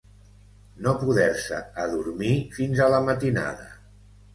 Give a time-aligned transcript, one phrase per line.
[0.85, 3.75] No poder-se adormir fins a la matinada.